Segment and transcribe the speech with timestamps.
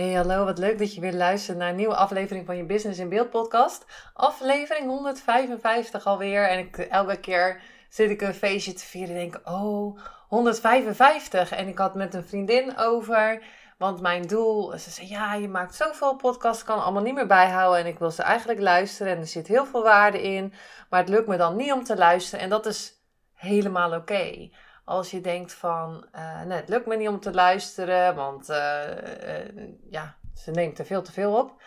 [0.00, 2.98] Hey, hallo, wat leuk dat je weer luistert naar een nieuwe aflevering van je Business
[2.98, 3.84] in Beeld podcast.
[4.14, 6.48] Aflevering 155 alweer.
[6.48, 11.50] En ik, elke keer zit ik een feestje te vieren en denk, oh, 155.
[11.52, 13.42] En ik had met een vriendin over,
[13.78, 17.80] want mijn doel, ze zei, ja, je maakt zoveel podcasts, kan allemaal niet meer bijhouden.
[17.80, 20.52] En ik wil ze eigenlijk luisteren en er zit heel veel waarde in.
[20.90, 22.94] Maar het lukt me dan niet om te luisteren en dat is
[23.34, 24.50] helemaal oké
[24.90, 29.68] als je denkt van, uh, het lukt me niet om te luisteren, want uh, uh,
[29.90, 31.62] ja, ze neemt er veel te veel op.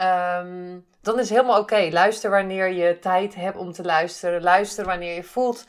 [0.00, 1.88] Um, dan is het helemaal oké.
[1.90, 4.42] Luister wanneer je tijd hebt om te luisteren.
[4.42, 5.64] Luister wanneer je voelt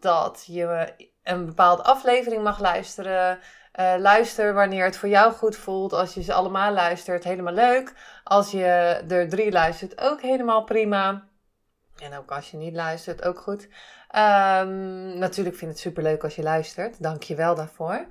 [0.00, 3.38] dat je een bepaalde aflevering mag luisteren.
[3.98, 5.92] luister wanneer het voor jou goed voelt.
[5.92, 7.92] Als je ze allemaal luistert, helemaal leuk.
[8.24, 8.64] Als je
[9.08, 11.28] er drie luistert, ook helemaal prima.
[11.98, 13.68] En ook als je niet luistert, ook goed.
[14.10, 17.02] Um, natuurlijk vind ik het superleuk als je luistert.
[17.02, 18.06] Dank je wel daarvoor.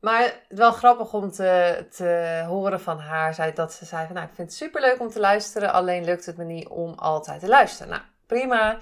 [0.00, 3.34] Maar wel grappig om te, te horen van haar.
[3.34, 5.72] Zij, dat ze zei van, nou, ik vind het superleuk om te luisteren.
[5.72, 7.88] Alleen lukt het me niet om altijd te luisteren.
[7.88, 8.78] Nou, prima.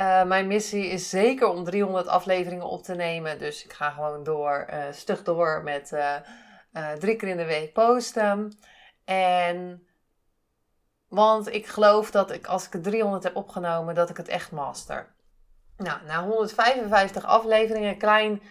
[0.00, 3.38] Uh, mijn missie is zeker om 300 afleveringen op te nemen.
[3.38, 7.72] Dus ik ga gewoon door, uh, stug door met uh, drie keer in de week
[7.72, 8.58] posten.
[9.04, 9.86] En
[11.08, 14.50] want ik geloof dat ik, als ik het 300 heb opgenomen, dat ik het echt
[14.50, 15.11] master.
[15.82, 18.42] Nou, na 155 afleveringen, klein,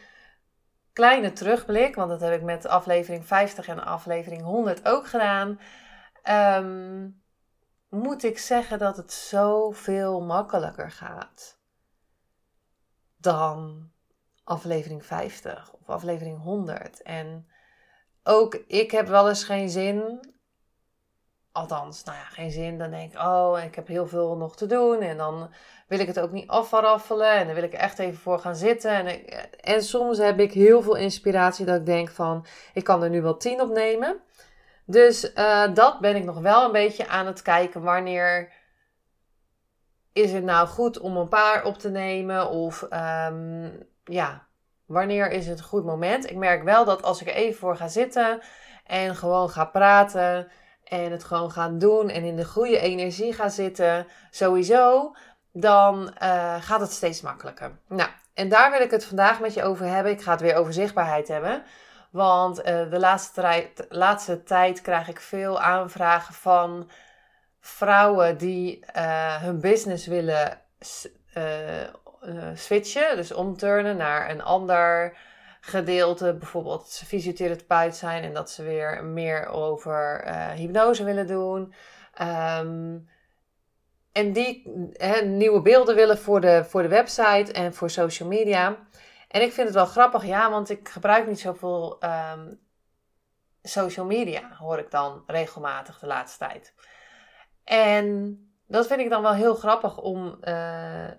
[0.93, 5.59] kleine terugblik, want dat heb ik met aflevering 50 en aflevering 100 ook gedaan.
[6.29, 7.21] Um,
[7.89, 11.59] moet ik zeggen dat het zoveel makkelijker gaat
[13.17, 13.89] dan
[14.43, 17.01] aflevering 50 of aflevering 100.
[17.01, 17.47] En
[18.23, 20.19] ook ik heb wel eens geen zin
[21.51, 22.77] Althans, nou ja, geen zin.
[22.77, 25.01] Dan denk ik, oh, ik heb heel veel nog te doen.
[25.01, 25.49] En dan
[25.87, 27.31] wil ik het ook niet afraffelen.
[27.31, 28.91] En dan wil ik echt even voor gaan zitten.
[28.91, 29.27] En,
[29.59, 33.21] en soms heb ik heel veel inspiratie dat ik denk van, ik kan er nu
[33.21, 34.21] wel tien opnemen.
[34.85, 37.81] Dus uh, dat ben ik nog wel een beetje aan het kijken.
[37.81, 38.51] Wanneer
[40.13, 42.49] is het nou goed om een paar op te nemen?
[42.49, 44.47] Of um, ja,
[44.85, 46.29] wanneer is het een goed moment?
[46.29, 48.39] Ik merk wel dat als ik er even voor ga zitten
[48.85, 50.51] en gewoon ga praten
[50.91, 55.15] en het gewoon gaan doen en in de goede energie gaan zitten, sowieso,
[55.51, 57.79] dan uh, gaat het steeds makkelijker.
[57.87, 60.11] Nou, en daar wil ik het vandaag met je over hebben.
[60.11, 61.63] Ik ga het weer over zichtbaarheid hebben.
[62.09, 66.89] Want uh, de laatste, tijd, laatste tijd krijg ik veel aanvragen van
[67.59, 70.61] vrouwen die uh, hun business willen
[72.53, 75.17] switchen, dus omturnen naar een ander
[75.63, 81.73] gedeelte, bijvoorbeeld ze fysiotherapeut zijn en dat ze weer meer over uh, hypnose willen doen.
[82.21, 83.09] Um,
[84.11, 84.71] en die
[85.23, 88.77] nieuwe beelden willen voor de, voor de website en voor social media.
[89.27, 92.59] En ik vind het wel grappig, ja, want ik gebruik niet zoveel um,
[93.61, 96.73] social media, hoor ik dan regelmatig de laatste tijd.
[97.63, 101.09] En dat vind ik dan wel heel grappig om uh,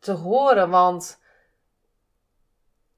[0.00, 1.21] te horen, want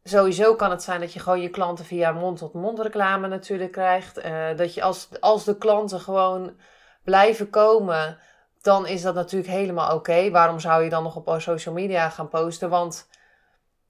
[0.07, 4.25] Sowieso kan het zijn dat je gewoon je klanten via mond-tot-mond reclame natuurlijk krijgt.
[4.25, 6.57] Uh, dat je als, als de klanten gewoon
[7.05, 8.19] blijven komen,
[8.63, 10.31] dan is dat natuurlijk helemaal oké.
[10.31, 12.69] Waarom zou je dan nog op social media gaan posten?
[12.69, 13.09] Want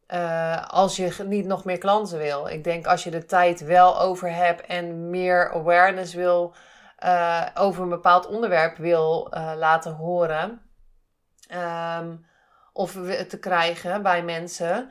[0.08, 2.46] uh, als je niet nog meer klanten wil.
[2.46, 6.54] Ik denk als je de tijd wel over hebt en meer awareness wil
[7.04, 10.60] uh, over een bepaald onderwerp wil laten horen.
[11.98, 12.26] Um,
[12.72, 12.92] of
[13.28, 14.90] te krijgen bij mensen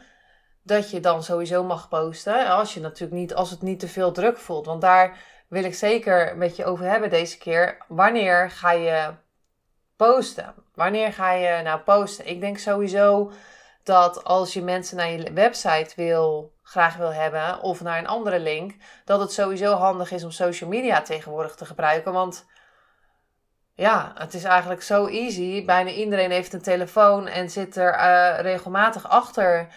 [0.63, 2.47] dat je dan sowieso mag posten.
[2.47, 4.65] Als, je natuurlijk niet, als het niet te veel druk voelt.
[4.65, 5.17] Want daar
[5.47, 7.77] wil ik zeker met je over hebben deze keer.
[7.87, 9.13] Wanneer ga je
[9.95, 10.53] posten?
[10.73, 12.27] Wanneer ga je nou posten?
[12.27, 13.31] Ik denk sowieso
[13.83, 18.39] dat als je mensen naar je website wil, graag wil hebben of naar een andere
[18.39, 18.75] link,
[19.05, 22.13] dat het sowieso handig is om social media tegenwoordig te gebruiken.
[22.13, 22.45] Want
[23.75, 25.65] ja, het is eigenlijk zo easy.
[25.65, 29.67] Bijna iedereen heeft een telefoon en zit er uh, regelmatig achter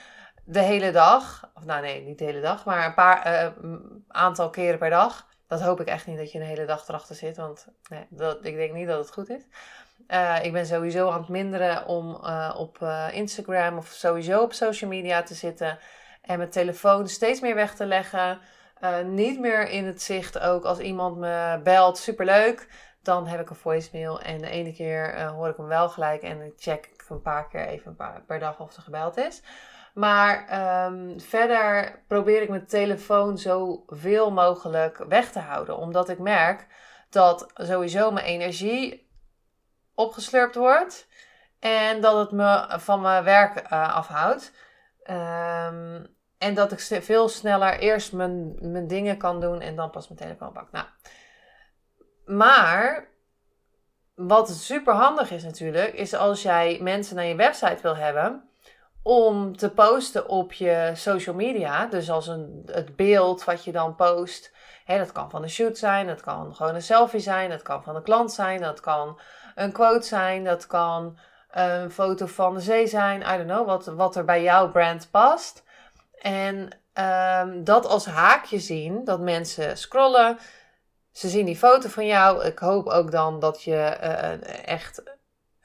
[0.47, 1.51] de hele dag.
[1.55, 3.75] Of nou nee, niet de hele dag, maar een paar uh,
[4.09, 5.27] aantal keren per dag.
[5.47, 8.45] Dat hoop ik echt niet dat je een hele dag erachter zit, want nee, dat,
[8.45, 9.43] ik denk niet dat het goed is.
[10.09, 12.79] Uh, ik ben sowieso aan het minderen om uh, op
[13.13, 15.79] Instagram of sowieso op social media te zitten.
[16.23, 18.41] En mijn telefoon steeds meer weg te leggen.
[19.05, 22.69] Niet meer in het zicht ook als iemand me belt, superleuk.
[23.03, 26.53] Dan heb ik een voicemail en de ene keer hoor ik hem wel gelijk en
[26.57, 27.97] check ik een paar keer even
[28.27, 29.43] per dag of er gebeld is.
[29.97, 30.45] Maar
[30.87, 35.77] um, verder probeer ik mijn telefoon zoveel mogelijk weg te houden.
[35.77, 36.67] Omdat ik merk
[37.11, 39.11] dat sowieso mijn energie
[39.95, 41.09] opgeslurpt wordt.
[41.59, 44.53] En dat het me van mijn werk uh, afhoudt.
[45.11, 50.09] Um, en dat ik veel sneller eerst mijn, mijn dingen kan doen en dan pas
[50.09, 50.71] mijn telefoon pak.
[50.71, 50.87] Nou,
[52.25, 53.09] maar
[54.15, 58.46] wat super handig is natuurlijk, is als jij mensen naar je website wil hebben
[59.07, 61.87] om te posten op je social media.
[61.87, 64.53] Dus als een, het beeld wat je dan post.
[64.85, 67.83] Hè, dat kan van een shoot zijn, dat kan gewoon een selfie zijn, dat kan
[67.83, 69.21] van een klant zijn, dat kan
[69.55, 71.19] een quote zijn, dat kan
[71.51, 73.21] een foto van de zee zijn.
[73.21, 75.63] I don't know, wat, wat er bij jouw brand past.
[76.21, 80.39] En um, dat als haakje zien, dat mensen scrollen,
[81.13, 82.45] ze zien die foto van jou.
[82.45, 85.03] Ik hoop ook dan dat je uh, echt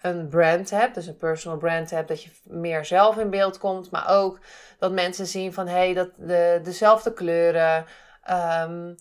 [0.02, 3.92] een brand hebt, dus een personal brand hebt, dat je meer zelf in beeld komt,
[3.92, 4.40] maar ook
[4.80, 7.86] dat mensen zien van hé, hey, dat de, dezelfde kleuren.
[8.30, 8.96] Um,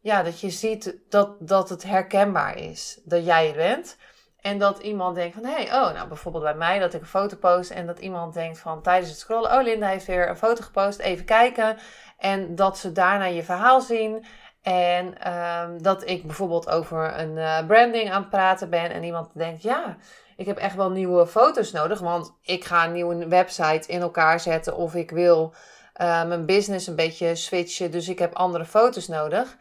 [0.00, 3.96] ja, dat je ziet dat, dat het herkenbaar is dat jij het bent.
[4.40, 7.06] En dat iemand denkt van, hé, hey, oh, nou bijvoorbeeld bij mij dat ik een
[7.06, 10.36] foto post en dat iemand denkt van tijdens het scrollen, oh, Linda heeft weer een
[10.36, 11.76] foto gepost, even kijken.
[12.18, 14.24] En dat ze daarna je verhaal zien.
[14.62, 19.30] En um, dat ik bijvoorbeeld over een uh, branding aan het praten ben en iemand
[19.34, 19.96] denkt, ja,
[20.36, 24.40] ik heb echt wel nieuwe foto's nodig, want ik ga een nieuwe website in elkaar
[24.40, 25.54] zetten of ik wil
[26.00, 29.56] uh, mijn business een beetje switchen, dus ik heb andere foto's nodig.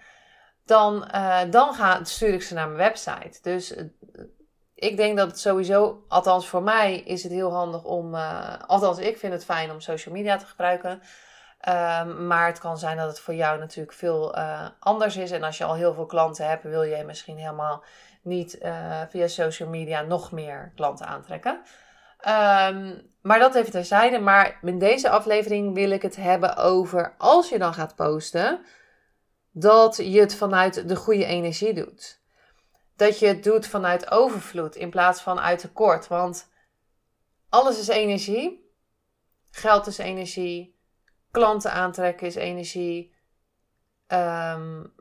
[0.66, 3.40] Dan, uh, dan ga, stuur ik ze naar mijn website.
[3.42, 3.76] Dus
[4.76, 8.16] ik denk dat het sowieso, althans voor mij, is het heel handig om.
[8.68, 10.92] Althans, ik vind het fijn om social media te gebruiken.
[10.92, 14.36] Um, maar het kan zijn dat het voor jou natuurlijk veel
[14.80, 15.32] anders is.
[15.32, 17.84] En als je al heel veel klanten hebt, wil je misschien helemaal
[18.24, 21.62] niet uh, via social media nog meer klanten aantrekken.
[22.28, 24.20] Um, maar dat even terzijde.
[24.20, 28.66] Maar in deze aflevering wil ik het hebben over als je dan gaat posten,
[29.52, 32.22] dat je het vanuit de goede energie doet
[32.96, 36.08] dat je het doet vanuit overvloed in plaats van uit tekort.
[36.08, 36.50] Want
[37.50, 38.72] alles is energie.
[39.52, 40.80] Geld is energie.
[41.32, 43.16] Klanten aantrekken is energie.
[44.08, 44.94] Um,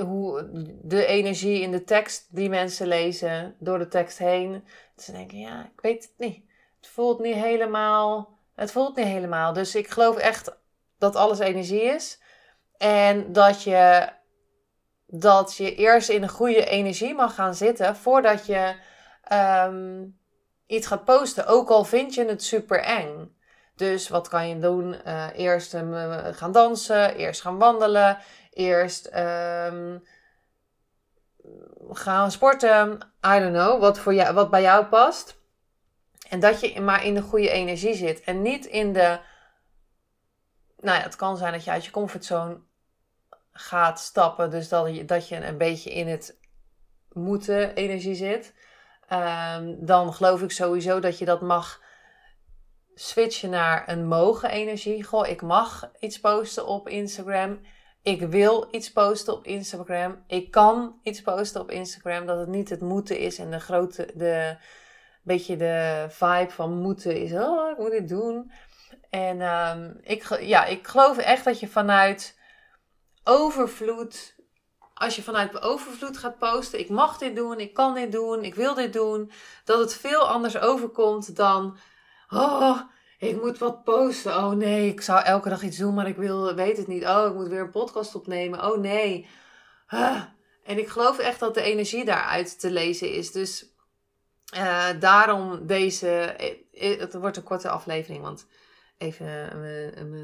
[0.00, 0.48] hoe,
[0.82, 4.64] de energie in de tekst die mensen lezen door de tekst heen.
[4.96, 6.44] Ze denken, ja, ik weet het niet.
[6.76, 8.38] Het voelt niet helemaal.
[8.54, 9.52] Het voelt niet helemaal.
[9.52, 10.56] Dus ik geloof echt
[10.98, 12.20] dat alles energie is.
[12.76, 14.08] En dat je
[15.10, 18.74] dat je eerst in een goede energie mag gaan zitten voordat je
[19.32, 20.18] um,
[20.66, 21.46] iets gaat posten.
[21.46, 23.36] Ook al vind je het super eng.
[23.78, 24.96] Dus wat kan je doen?
[25.06, 28.18] Uh, eerst uh, gaan dansen, eerst gaan wandelen,
[28.52, 30.04] eerst um,
[31.90, 32.92] gaan sporten.
[33.26, 35.36] I don't know, wat, voor jou, wat bij jou past.
[36.28, 38.20] En dat je maar in de goede energie zit.
[38.20, 39.18] En niet in de.
[40.80, 42.60] Nou ja, het kan zijn dat je uit je comfortzone
[43.52, 44.50] gaat stappen.
[44.50, 46.38] Dus dat je, dat je een beetje in het
[47.12, 48.54] moeten energie zit.
[49.12, 51.86] Um, dan geloof ik sowieso dat je dat mag
[52.98, 55.04] switchen naar een mogen energie.
[55.04, 57.60] Goh, ik mag iets posten op Instagram.
[58.02, 60.24] Ik wil iets posten op Instagram.
[60.26, 62.26] Ik kan iets posten op Instagram.
[62.26, 64.56] Dat het niet het moeten is en de grote, de
[65.22, 67.32] beetje de vibe van moeten is.
[67.32, 68.52] Oh, ik moet dit doen.
[69.10, 72.38] En um, ik, ja, ik geloof echt dat je vanuit
[73.24, 74.36] overvloed.
[74.94, 78.54] Als je vanuit overvloed gaat posten, ik mag dit doen, ik kan dit doen, ik
[78.54, 79.30] wil dit doen,
[79.64, 81.76] dat het veel anders overkomt dan,
[82.28, 82.80] oh,
[83.18, 84.36] ik moet wat posten.
[84.36, 87.04] Oh nee, ik zou elke dag iets doen, maar ik wil, weet het niet.
[87.04, 88.64] Oh, ik moet weer een podcast opnemen.
[88.64, 89.26] Oh nee.
[90.64, 93.32] En ik geloof echt dat de energie daaruit te lezen is.
[93.32, 93.66] Dus
[94.54, 96.08] uh, daarom deze.
[96.72, 98.46] Eh, het wordt een korte aflevering, want
[98.98, 99.60] even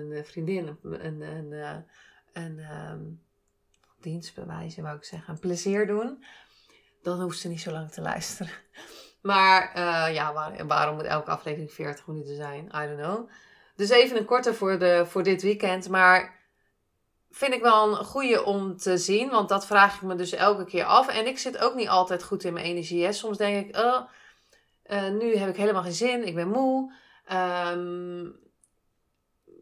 [0.09, 1.85] mijn vriendin een, een,
[2.33, 3.23] een um,
[4.05, 6.25] dienst bewijzen, wou ik zeggen, een plezier doen,
[7.03, 8.53] dan hoeft ze niet zo lang te luisteren.
[9.25, 12.65] Maar uh, ja, waar, waarom moet elke aflevering 40 minuten zijn?
[12.65, 13.31] I don't know.
[13.77, 15.89] Dus even een korte voor, de, voor dit weekend.
[15.89, 16.41] Maar
[17.31, 19.31] vind ik wel een goede om te zien.
[19.31, 21.09] Want dat vraag ik me dus elke keer af.
[21.09, 23.13] En ik zit ook niet altijd goed in mijn energie.
[23.13, 24.01] Soms denk ik, oh,
[24.87, 26.27] uh, nu heb ik helemaal geen zin.
[26.27, 26.93] Ik ben moe.
[27.73, 28.37] Um,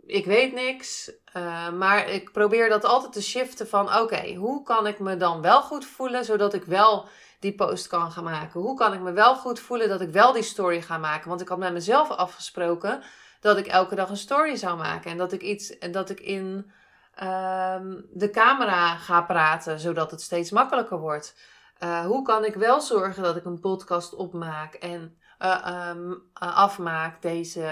[0.06, 1.12] ik weet niks.
[1.37, 5.42] Uh, maar ik probeer dat altijd te shiften van oké, hoe kan ik me dan
[5.42, 7.09] wel goed voelen zodat ik wel
[7.40, 8.61] die post kan gaan maken?
[8.61, 11.28] Hoe kan ik me wel goed voelen dat ik wel die story ga maken?
[11.28, 13.02] Want ik had met mezelf afgesproken
[13.40, 15.11] dat ik elke dag een story zou maken.
[15.11, 16.73] En dat ik iets, dat ik in
[17.14, 21.35] ehm, de camera ga praten, zodat het steeds makkelijker wordt.
[21.78, 27.23] Eh, hoe kan ik wel zorgen dat ik een podcast opmaak en uh, um, afmaak
[27.23, 27.68] deze,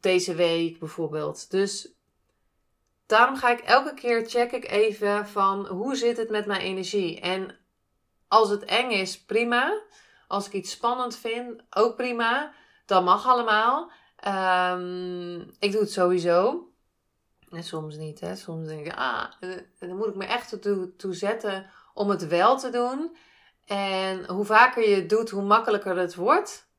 [0.00, 1.50] deze week bijvoorbeeld.
[1.50, 1.88] Dus
[3.06, 7.20] daarom ga ik elke keer check ik even van hoe zit het met mijn energie.
[7.20, 7.58] En
[8.28, 9.80] als het eng is, prima.
[10.28, 12.52] Als ik iets spannend vind, ook prima.
[12.86, 13.90] Dat mag allemaal.
[14.26, 16.68] Um, ik doe het sowieso.
[17.50, 18.36] En soms niet, hè.
[18.36, 19.24] Soms denk ik, ah,
[19.78, 20.62] dan moet ik me echt
[20.96, 23.16] toe zetten om het wel te doen.
[23.64, 26.69] En hoe vaker je het doet, hoe makkelijker het wordt.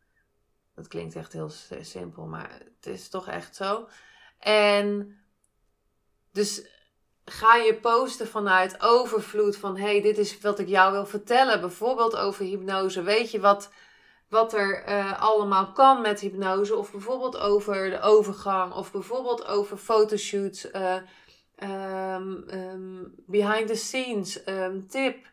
[0.82, 3.88] Dat klinkt echt heel simpel, maar het is toch echt zo.
[4.40, 5.18] En
[6.32, 6.62] dus
[7.26, 11.62] ga je posten vanuit overvloed van hey, dit is wat ik jou wil vertellen.
[11.62, 13.02] Bijvoorbeeld over hypnose.
[13.02, 13.72] Weet je wat,
[14.30, 16.76] wat er uh, allemaal kan met hypnose?
[16.76, 18.74] Of bijvoorbeeld over de overgang.
[18.74, 20.68] Of bijvoorbeeld over fotoshoots.
[20.72, 20.96] Uh,
[23.26, 24.48] behind the scenes.
[24.48, 25.30] Um, tip.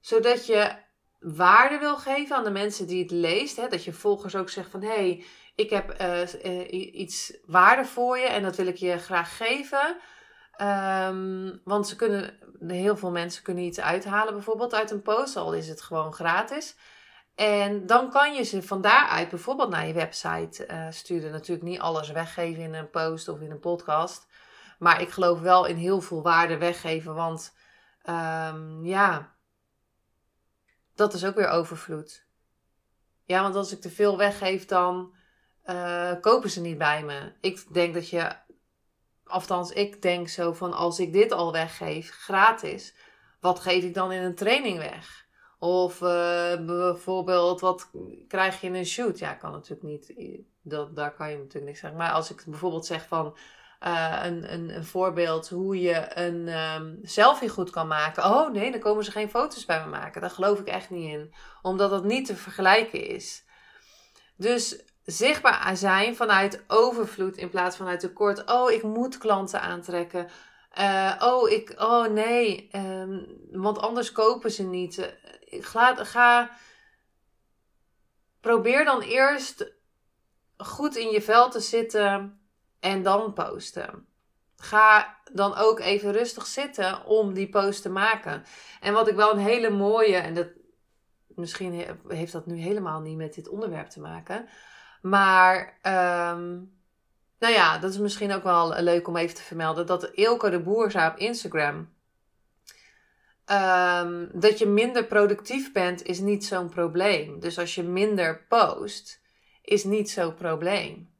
[0.00, 0.88] zodat je
[1.20, 3.56] waarde wil geven aan de mensen die het leest.
[3.56, 3.68] Hè?
[3.68, 5.24] Dat je volgers ook zegt van hey,
[5.54, 9.96] ik heb uh, iets waarde voor je en dat wil ik je graag geven.
[10.62, 15.52] Um, want ze kunnen, heel veel mensen kunnen iets uithalen, bijvoorbeeld uit een post, al
[15.52, 16.76] is het gewoon gratis.
[17.34, 21.32] En dan kan je ze van daaruit bijvoorbeeld naar je website uh, sturen.
[21.32, 24.26] Natuurlijk niet alles weggeven in een post of in een podcast.
[24.78, 27.14] Maar ik geloof wel in heel veel waarde weggeven.
[27.14, 27.54] Want
[28.08, 29.34] um, ja,
[31.00, 32.26] dat is ook weer overvloed.
[33.24, 35.14] Ja, want als ik te veel weggeef, dan
[35.66, 37.32] uh, kopen ze niet bij me.
[37.40, 38.32] Ik denk dat je,
[39.24, 42.94] althans, ik denk zo van als ik dit al weggeef, gratis,
[43.40, 45.28] wat geef ik dan in een training weg?
[45.58, 47.90] Of uh, bijvoorbeeld, wat
[48.28, 49.18] krijg je in een shoot?
[49.18, 50.14] Ja, kan natuurlijk niet.
[50.62, 51.98] Dat, daar kan je natuurlijk niks zeggen.
[51.98, 53.36] Maar als ik bijvoorbeeld zeg van
[53.86, 58.24] uh, een, een, voorbeeld hoe je een um, selfie goed kan maken.
[58.24, 60.20] Oh nee, dan komen ze geen foto's bij me maken.
[60.20, 61.34] Daar geloof ik echt niet in.
[61.62, 63.44] Omdat dat niet te vergelijken is.
[64.36, 68.50] Dus zichtbaar zijn vanuit overvloed in plaats van uit tekort.
[68.50, 70.28] Oh, ik moet klanten aantrekken.
[70.78, 75.16] Uh, oh, ik, oh nee, um, want anders kopen ze niet.
[75.46, 76.50] Ga, ga,
[78.40, 79.72] probeer dan eerst
[80.56, 82.39] goed in je vel te zitten
[82.80, 84.06] en dan posten.
[84.56, 88.44] Ga dan ook even rustig zitten om die post te maken.
[88.80, 90.48] En wat ik wel een hele mooie, en dat,
[91.26, 94.48] misschien heeft dat nu helemaal niet met dit onderwerp te maken.
[95.02, 96.78] Maar, um,
[97.38, 99.86] nou ja, dat is misschien ook wel leuk om even te vermelden.
[99.86, 101.98] Dat Ilke de Boer op Instagram.
[103.46, 107.40] Um, dat je minder productief bent, is niet zo'n probleem.
[107.40, 109.20] Dus als je minder post,
[109.62, 111.10] is niet zo'n probleem.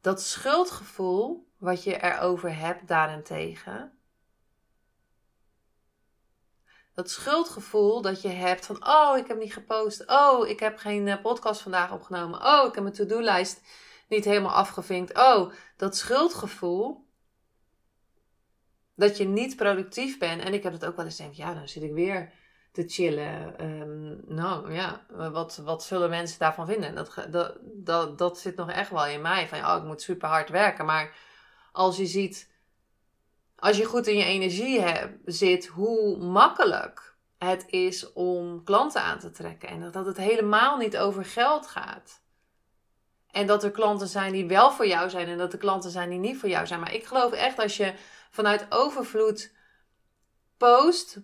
[0.00, 4.00] Dat schuldgevoel wat je erover hebt daarentegen,
[6.94, 10.06] dat schuldgevoel dat je hebt van, oh, ik heb niet gepost.
[10.06, 12.46] Oh, ik heb geen eh, podcast vandaag opgenomen.
[12.46, 13.60] Oh, ik heb mijn to-do-lijst
[14.08, 15.18] niet helemaal afgevinkt.
[15.18, 17.08] Oh, dat schuldgevoel
[18.94, 20.42] dat je niet productief bent.
[20.42, 22.32] En ik heb het ook wel eens denk, ja, dan zit ik weer
[22.72, 23.58] te chillen.
[23.58, 26.94] Ehm, nou ja, wat, wat zullen mensen daarvan vinden?
[26.94, 29.48] Dat, dat, dat, dat zit nog echt wel in mij.
[29.48, 30.84] Van, oh, ik moet super hard werken.
[30.84, 31.16] Maar
[31.72, 32.50] als je ziet
[33.60, 39.18] als je goed in je energie hebt, zit, hoe makkelijk het is om klanten aan
[39.18, 39.68] te trekken.
[39.68, 42.22] En dat het helemaal niet over geld gaat.
[43.30, 46.10] En dat er klanten zijn die wel voor jou zijn en dat er klanten zijn
[46.10, 46.80] die niet voor jou zijn.
[46.80, 47.94] Maar ik geloof echt als je
[48.30, 49.54] vanuit overvloed
[50.56, 51.18] post,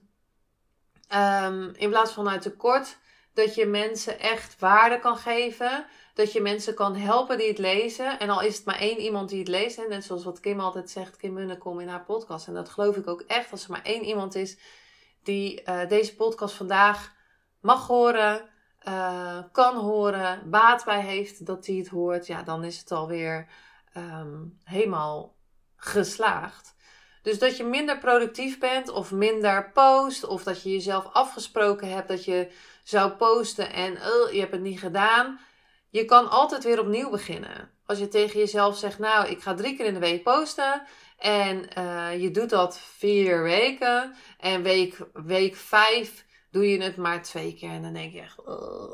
[1.14, 2.98] um, in plaats van vanuit tekort,
[3.34, 5.86] dat je mensen echt waarde kan geven
[6.16, 8.18] dat je mensen kan helpen die het lezen.
[8.18, 9.76] En al is het maar één iemand die het leest.
[9.76, 12.46] Hè, net zoals wat Kim altijd zegt, Kim Munnekom in haar podcast.
[12.46, 13.50] En dat geloof ik ook echt.
[13.50, 14.58] Als er maar één iemand is
[15.22, 17.14] die uh, deze podcast vandaag
[17.60, 18.48] mag horen,
[18.88, 22.26] uh, kan horen, baat bij heeft dat hij het hoort.
[22.26, 23.48] Ja, dan is het alweer
[23.96, 25.36] um, helemaal
[25.76, 26.74] geslaagd.
[27.26, 30.24] Dus dat je minder productief bent of minder post.
[30.24, 32.48] Of dat je jezelf afgesproken hebt dat je
[32.84, 33.92] zou posten en
[34.32, 35.40] je hebt het niet gedaan.
[35.90, 37.70] Je kan altijd weer opnieuw beginnen.
[37.86, 40.82] Als je tegen jezelf zegt, nou, ik ga drie keer in de week posten.
[41.18, 44.14] En uh, je doet dat vier weken.
[44.38, 47.70] En week, week vijf doe je het maar twee keer.
[47.70, 48.36] En dan denk je echt,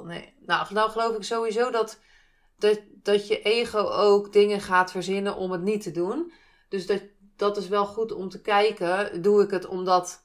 [0.04, 0.34] nee.
[0.46, 2.00] Nou, dan geloof ik sowieso dat,
[2.58, 6.32] dat, dat je ego ook dingen gaat verzinnen om het niet te doen.
[6.68, 7.02] Dus dat,
[7.42, 9.22] dat is wel goed om te kijken.
[9.22, 10.24] Doe ik het omdat...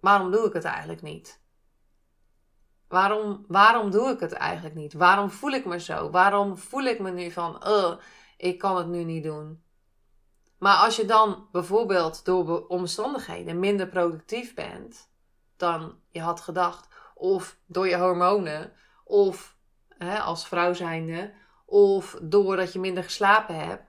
[0.00, 1.40] Waarom doe ik het eigenlijk niet?
[2.88, 4.92] Waarom, waarom doe ik het eigenlijk niet?
[4.92, 6.10] Waarom voel ik me zo?
[6.10, 7.62] Waarom voel ik me nu van,
[8.36, 9.62] ik kan het nu niet doen?
[10.58, 15.10] Maar als je dan bijvoorbeeld door omstandigheden minder productief bent
[15.56, 18.72] dan je had gedacht, of door je hormonen,
[19.04, 19.56] of
[19.88, 21.32] hè, als vrouw zijnde,
[21.64, 23.85] of doordat je minder geslapen hebt,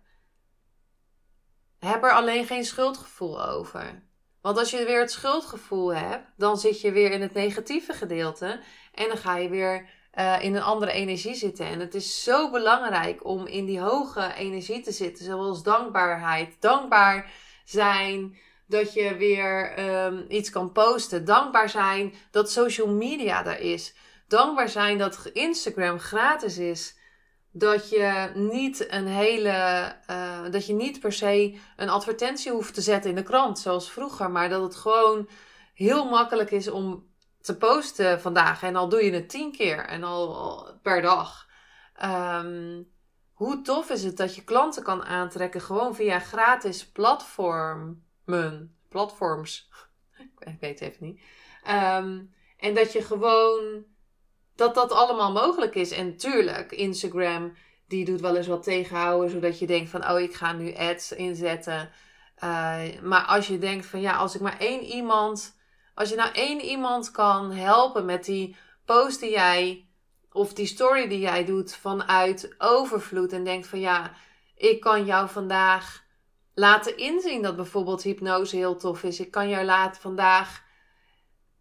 [1.79, 4.05] heb er alleen geen schuldgevoel over.
[4.41, 8.59] Want als je weer het schuldgevoel hebt, dan zit je weer in het negatieve gedeelte
[8.93, 11.65] en dan ga je weer uh, in een andere energie zitten.
[11.65, 16.55] En het is zo belangrijk om in die hoge energie te zitten, zoals dankbaarheid.
[16.59, 17.31] Dankbaar
[17.65, 21.25] zijn dat je weer um, iets kan posten.
[21.25, 23.95] Dankbaar zijn dat social media er is.
[24.27, 26.96] Dankbaar zijn dat Instagram gratis is.
[27.57, 29.95] Dat je niet een hele.
[30.09, 33.91] Uh, dat je niet per se een advertentie hoeft te zetten in de krant, zoals
[33.91, 34.31] vroeger.
[34.31, 35.29] Maar dat het gewoon
[35.73, 37.07] heel makkelijk is om
[37.41, 38.63] te posten vandaag.
[38.63, 41.47] En al doe je het tien keer en al, per dag.
[42.03, 42.91] Um,
[43.33, 48.75] hoe tof is het dat je klanten kan aantrekken gewoon via gratis platformen.
[48.89, 49.69] Platforms.
[50.39, 51.21] Ik weet het even niet.
[51.67, 53.85] Um, en dat je gewoon.
[54.57, 55.91] Dat dat allemaal mogelijk is.
[55.91, 57.53] En tuurlijk, Instagram
[57.87, 59.29] die doet wel eens wat tegenhouden.
[59.29, 61.89] Zodat je denkt van, oh ik ga nu ads inzetten.
[62.43, 65.55] Uh, maar als je denkt van, ja, als ik maar één iemand
[65.97, 69.87] als je nou één iemand kan helpen met die post die jij
[70.31, 74.11] of die story die jij doet vanuit overvloed en denkt van ja,
[74.55, 76.03] ik kan jou vandaag
[76.53, 79.19] laten inzien dat bijvoorbeeld hypnose heel tof is.
[79.19, 80.63] Ik kan jou laten vandaag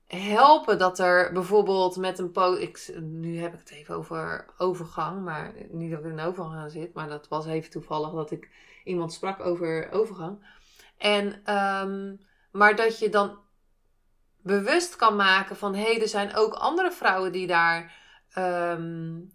[0.07, 2.93] helpen dat er bijvoorbeeld met een post.
[2.99, 7.09] Nu heb ik het even over overgang, maar niet dat ik in overgang zit, maar
[7.09, 8.51] dat was even toevallig dat ik
[8.85, 10.47] iemand sprak over overgang.
[10.99, 12.21] En, um,
[12.51, 13.39] maar dat je dan
[14.43, 17.95] bewust kan maken van hé, hey, er zijn ook andere vrouwen die daar
[18.39, 19.33] um,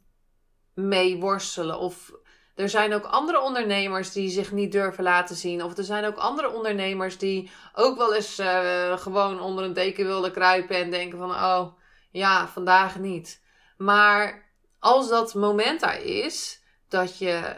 [0.73, 1.79] mee worstelen.
[1.79, 2.13] Of
[2.62, 5.63] er zijn ook andere ondernemers die zich niet durven laten zien.
[5.63, 10.06] Of er zijn ook andere ondernemers die ook wel eens uh, gewoon onder een deken
[10.06, 11.67] willen kruipen en denken van oh
[12.12, 13.41] ja, vandaag niet.
[13.78, 17.56] Maar als dat moment daar is, dat je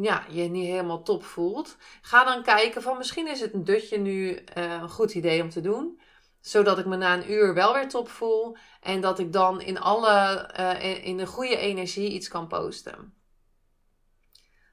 [0.00, 3.98] ja, je niet helemaal top voelt, ga dan kijken van misschien is het een dutje
[3.98, 6.00] nu uh, een goed idee om te doen.
[6.40, 9.80] Zodat ik me na een uur wel weer top voel en dat ik dan in
[9.80, 13.21] alle, uh, in de goede energie iets kan posten.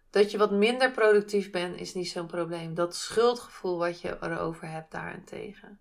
[0.10, 2.74] Dat je wat minder productief bent is niet zo'n probleem.
[2.74, 5.80] Dat schuldgevoel wat je erover hebt daarentegen.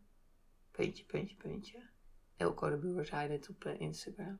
[0.71, 1.79] Puntje, puntje, puntje.
[2.37, 4.38] Elko de Boer zei dit op uh, Instagram.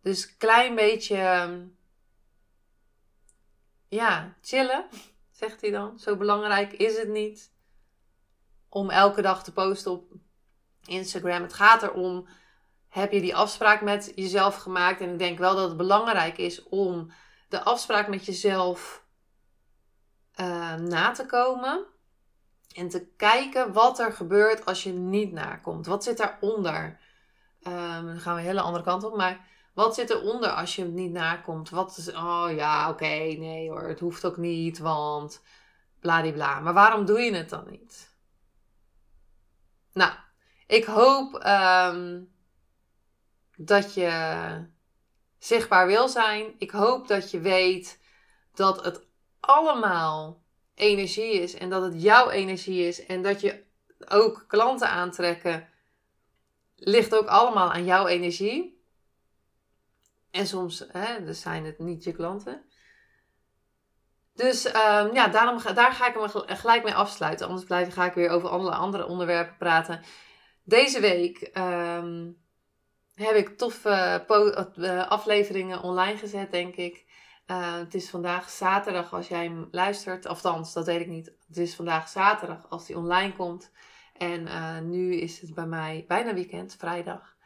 [0.00, 1.66] Dus klein beetje ehm,
[3.88, 4.86] ja, chillen,
[5.40, 5.98] zegt hij dan.
[5.98, 7.52] Zo belangrijk is het niet
[8.68, 10.12] om elke dag te posten op
[10.86, 11.42] Instagram.
[11.42, 12.28] Het gaat erom,
[12.88, 15.00] heb je die afspraak met jezelf gemaakt?
[15.00, 17.12] En ik denk wel dat het belangrijk is om
[17.54, 19.04] de afspraak met jezelf
[20.40, 21.84] uh, na te komen.
[22.74, 25.86] En te kijken wat er gebeurt als je niet nakomt.
[25.86, 27.00] Wat zit daaronder?
[27.62, 29.16] Um, dan gaan we een hele andere kant op.
[29.16, 31.70] Maar wat zit eronder als je hem niet nakomt?
[31.70, 35.42] Wat is, oh ja, oké, nee hoor, het hoeft ook niet, want
[36.00, 36.60] bladibla.
[36.60, 38.16] Maar waarom doe je het dan niet?
[39.92, 40.12] Nou,
[40.66, 42.32] ik hoop um,
[43.56, 44.10] dat je
[45.44, 46.54] zichtbaar wil zijn.
[46.58, 48.00] Ik hoop dat je weet
[48.54, 49.06] dat het
[49.40, 50.42] allemaal
[50.74, 53.64] energie is en dat het jouw energie is en dat je
[54.08, 55.68] ook klanten aantrekken
[56.76, 58.82] ligt ook allemaal aan jouw energie.
[60.30, 62.64] En soms hè, dus zijn het niet je klanten.
[64.34, 67.46] Dus um, ja, daarom ga, daar ga ik hem gelijk mee afsluiten.
[67.46, 70.02] Anders blijf, ga ik weer over andere, andere onderwerpen praten.
[70.62, 72.43] Deze week um,
[73.14, 74.24] heb ik toffe
[74.76, 77.04] uh, afleveringen online gezet, denk ik.
[77.46, 80.26] Uh, het is vandaag zaterdag als jij hem luistert.
[80.26, 81.32] Althans, dat weet ik niet.
[81.46, 83.70] Het is vandaag zaterdag als die online komt.
[84.12, 87.36] En uh, nu is het bij mij bijna weekend, vrijdag.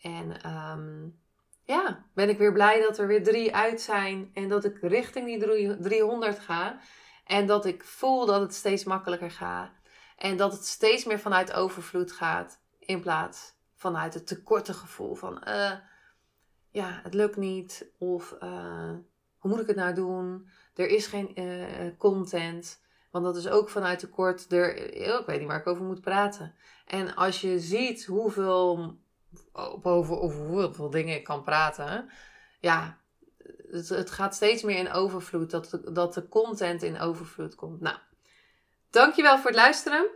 [0.00, 1.20] En um,
[1.64, 5.26] ja, ben ik weer blij dat er weer drie uit zijn en dat ik richting
[5.26, 6.80] die 300 ga.
[7.24, 9.72] En dat ik voel dat het steeds makkelijker gaat.
[10.16, 15.72] En dat het steeds meer vanuit overvloed gaat in plaats vanuit het tekortengevoel van uh,
[16.70, 18.92] ja, het lukt niet of uh,
[19.38, 20.48] hoe moet ik het nou doen?
[20.74, 22.84] Er is geen uh, content.
[23.10, 24.52] Want dat is ook vanuit tekort.
[24.52, 24.76] Er,
[25.20, 26.54] ik weet niet waar ik over moet praten.
[26.86, 28.96] En als je ziet hoeveel
[29.82, 32.10] over, hoeveel dingen ik kan praten.
[32.60, 32.98] Ja,
[33.70, 35.50] het, gaat steeds meer in overvloed.
[35.50, 37.80] Dat, dat de content in overvloed komt.
[37.80, 37.96] Nou,
[38.90, 40.06] dankjewel voor het luisteren.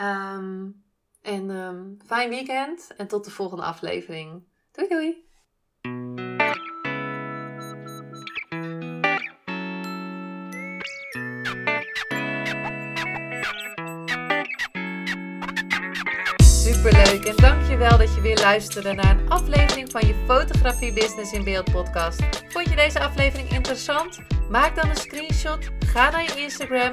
[0.00, 0.84] Um,
[1.28, 4.42] En um, fijn weekend en tot de volgende aflevering.
[4.72, 5.26] Doei doei!
[16.42, 21.44] Superleuk en dankjewel dat je weer luisterde naar een aflevering van je Fotografie Business in
[21.44, 22.22] Beeld podcast.
[22.48, 24.18] Vond je deze aflevering interessant?
[24.50, 26.92] Maak dan een screenshot, ga naar je Instagram,